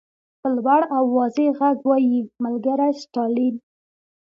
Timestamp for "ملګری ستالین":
2.43-3.55